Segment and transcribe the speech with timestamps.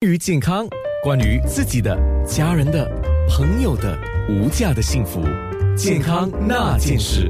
[0.00, 0.64] 关于健康，
[1.02, 2.88] 关于自己的、家人的、
[3.28, 5.20] 朋友的无价的幸福，
[5.76, 7.28] 健康那件事。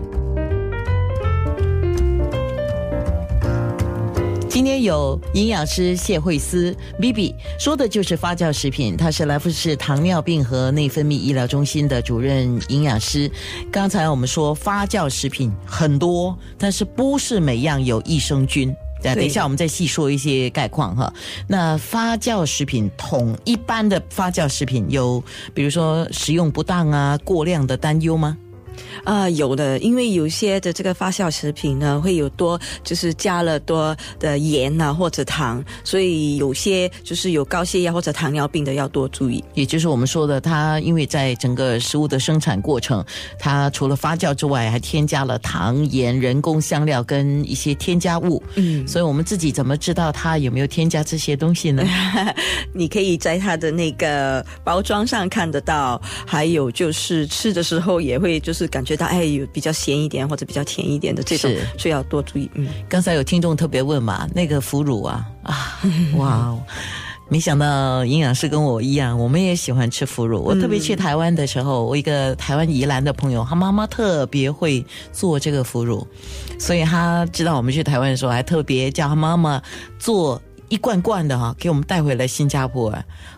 [4.50, 13.30] 今天有营养师谢慧思 Bibi 说的就是发酵食品，她是来福士糖尿病和内分泌医疗中心的主任营养师。
[13.72, 18.76] 刚才我们说发酵食品很多，但是不是每样有益生菌。
[19.02, 21.12] 对，等一下我们再细说一些概况哈。
[21.46, 25.22] 那发酵食品统一般的发酵食品有，
[25.54, 28.36] 比如说食用不当啊、过量的担忧吗？
[29.04, 39.42] 啊，有的，因为有些的这个发酵食品呢，会有多就是加了多的盐呐或者糖，所以有些就是有高血压或者糖尿病的要多注意。
[39.54, 43.04] 也就是我们说的，它因为在整个食物的生产过程，
[43.38, 48.42] 它除了发酵之外，还添加了糖、盐、人工香料跟一些添加物。
[48.54, 51.82] 嗯，所以我们自己怎么知道它有没有添加这些东西呢？
[52.72, 62.50] 你可以在它的那个包装上看得到，还有就是吃的时候也会就是感觉到哎有比较咸一点或者比较甜一点的这种，所以要多注意。
[62.54, 65.80] 嗯，刚才有听众特别问嘛，那个腐乳啊啊，
[66.16, 66.62] 哇哦，
[67.28, 70.42] 没想到营养师跟我一样，我们也喜欢吃腐乳。
[70.42, 76.06] 我特别去台湾的时候，我一个台湾宜兰的朋友，他妈妈特别会做这个腐乳，
[76.58, 79.60] 所以他知道我们去台湾的时候，还特别叫他妈妈
[79.98, 82.92] 做一罐罐的哈，给我们带回来新加坡。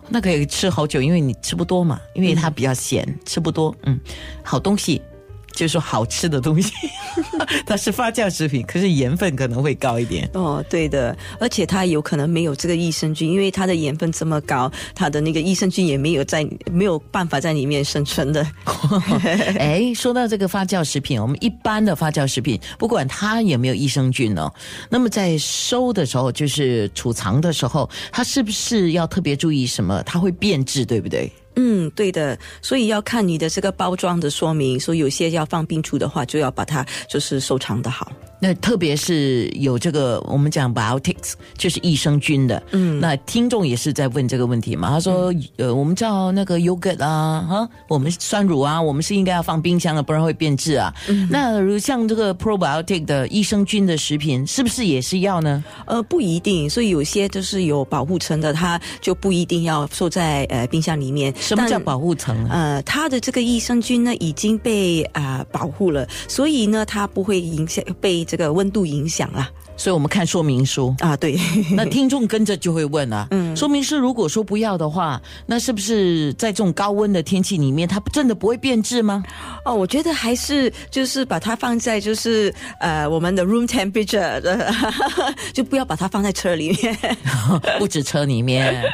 [0.09, 3.73] 那可以吃好久，因为你吃不多嘛，因为它比较咸，吃不多。
[3.85, 3.99] 嗯，
[4.43, 5.01] 好东西。
[5.61, 6.73] 就是说好吃的东西，
[7.67, 10.27] 它是发酵食品，可是盐分可能会高一点。
[10.33, 18.47] 哦，对的，而且它有可能没有这个益生菌，因为它的盐分这么高，它的那个益生菌也没有在没有办法在里面生存的。
[19.61, 24.51] 哎，说到这个发酵食品，我们一般的发酵食品，不管它有没有益生菌哦，
[24.89, 30.03] 那么在收的时候，就是储藏的时候，它是不是要特别注意什么？
[30.05, 31.31] 它会变质，对不对？
[31.57, 38.11] 嗯，对的，所以要看你的这个包装的说明，说有些要放冰橱的话，就要把它就是收藏的好。
[38.41, 42.63] 那特别是有这个我们讲 biotics，就是益生菌的。
[42.73, 44.91] 嗯，那听众也是在问这个问题嘛？
[44.91, 50.93] 他说，呃，我们知道那个 yogurt 啊，哈，我们酸乳啊，我们是应该要放冰箱的，不然会变质啊。
[51.29, 55.63] 那如像这个 probiotic 的益生菌的食品，是不是也是要呢？
[55.87, 61.35] 呃，不一定，所以有些就是有保护层的，它就不一定要收在呃冰箱里面。
[61.39, 62.49] 什么叫保护层？
[62.49, 69.51] 呃，它的这个益生菌呢已经被啊保护了，所以呢它不会影响被这个温度影响啊。
[69.81, 71.41] 所以我们看说明书啊，对。
[71.73, 79.25] 那听众跟着就会问啊，嗯，说明书如果说不要的话，那是不是在这种高温的天气里面，它真的不会变质吗？
[79.65, 84.71] 哦，我觉得还是就是把它放在就是呃我们的 room temperature 的，
[85.55, 86.95] 就不要把它放在车里面，
[87.81, 88.85] 不止车里面，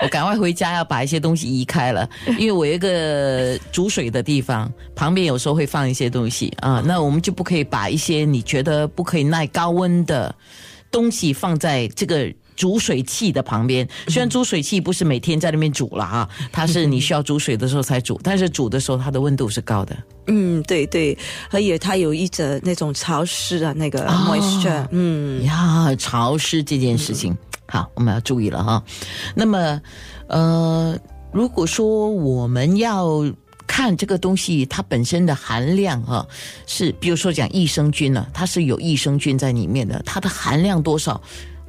[0.00, 2.06] 我赶快回家要把一些东西移开了，
[2.38, 10.25] 因为我有一个煮水的地方，旁边有时候会放一些东西啊，那我们就不可以把一些你觉得不可以耐高温的。
[10.90, 19.96] 东西放在这个煮水器的旁边，虽然煮水器不是每天在那边煮了啊， 它是你需要煮水的时候才煮，但是煮的时候它的温度是高的。
[20.28, 21.16] 嗯，对对，
[21.50, 27.36] 而且它有一则那种潮湿啊，那个 moisture，嗯呀，潮湿这件事情，
[27.66, 28.82] 好，我们要注意了哈。
[29.34, 29.80] 那么，
[30.28, 30.96] 呃，
[31.32, 33.24] 如果说我们要。
[33.76, 36.26] 看这个东西它本身的含量啊，
[36.66, 41.20] 是比如说讲益生菌呢，它是有益生菌在里面的，它的含量多少？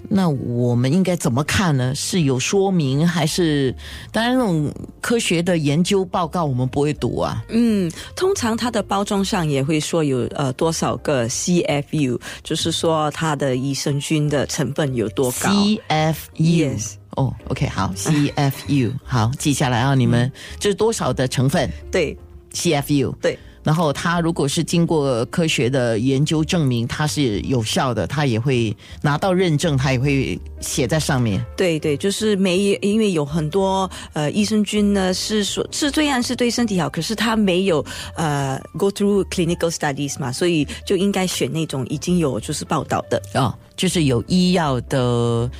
[0.09, 1.93] 那我们应该怎么看呢？
[1.93, 3.75] 是有说明还是？
[4.09, 7.43] 当然，那种科学的研究报告我们不会读啊。
[7.49, 15.49] 嗯，通常它的包装上也会说有呃多少个 CFU，就是说它的益生菌的成分有多高。
[15.51, 16.97] CFU。
[17.17, 21.69] 哦，OK，好， CFU，好，记下来啊，你们这是多少的成分？
[21.91, 22.17] 对
[22.53, 23.37] ，CFU，对。
[23.63, 31.43] 然后它如果是经过科学的研究证明它是有效的，它也会拿到认证，它也会写在上面。
[31.57, 37.85] 对对，就是没因为有很多呃益生菌呢是说，是虽然是对身体好，可是它没有
[38.15, 45.51] 呃 go through clinical studies 嘛，所以就应该选那种已经有就是报道的哦，就是有医药的。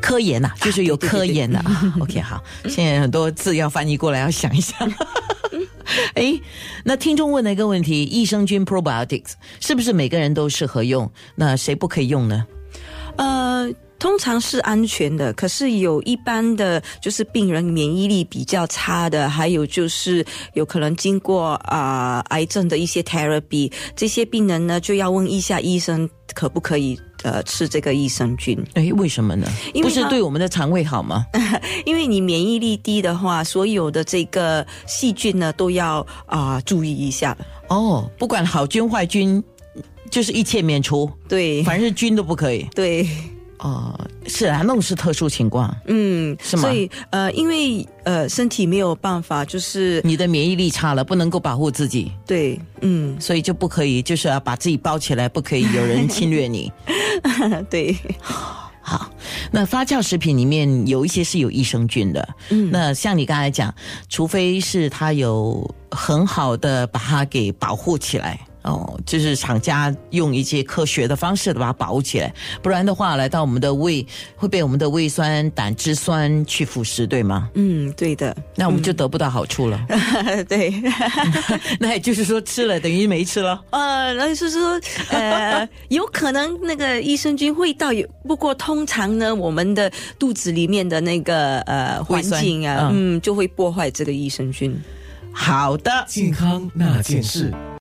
[0.00, 1.94] 科研呐，就是有科研的啊。
[2.00, 4.76] OK，好，现在很多字要翻译过来，要想一想。
[6.14, 6.40] 哎，
[6.84, 11.10] 那听众问了一个问题：益生菌 probiotics 是不是每个人都适合用？
[11.34, 12.46] 那谁不可以用呢？
[13.16, 13.70] 呃。
[14.00, 20.24] 通常是安全的，可是有一般的就是病人免疫力比较差的，还有就是
[20.54, 29.46] 有可能经过啊、癌症的一些 therapy，这些病人呢就要问一下医生可不可以呃吃这个益生菌，哎，为什么呢？
[29.74, 31.26] 因为不是对我们的肠胃好吗？
[31.84, 37.36] 因为你免疫力低的话，所有的这个细菌呢都要啊、注意一下。
[37.68, 39.42] 哦，不管好菌坏菌，
[40.10, 42.66] 就是一切免除，对凡是菌都不可以。
[42.74, 43.06] 对。
[43.62, 43.94] 哦，
[44.26, 46.62] 是啊，那种是特殊情况，嗯，是吗？
[46.62, 56.72] 所以呃，因为呃，身体没有办法，就是你的免疫力差了，不能够保护自己，对，嗯，所以就不可以，就是要把自己包起来，不可以有人侵略你。
[57.68, 57.94] 对，
[58.80, 59.10] 好，
[59.50, 63.74] 那发酵食品里面有一些是有益生菌的，嗯，那像你刚才讲，
[64.08, 68.40] 除非是它有很好的把它给保护起来。
[68.62, 77.48] 哦，就是厂家用一些科学的方式把它保护起来，不然的话，来到我们的胃会被我们的胃酸、胆汁酸去腐蚀，对吗？
[77.54, 79.80] 嗯，对的，那我们就得不到好处了。
[80.48, 80.72] 对，
[81.80, 83.62] 那也就是说，吃了等于没吃了。
[83.70, 84.80] 呃，那就是说，
[85.10, 94.78] 呃，有可能那个益生菌会到有，不过通常呢，我们的肚子里面的那个呃环境啊，嗯嗯，就会破坏这个益生菌。
[95.32, 97.52] 好的，健康那件事。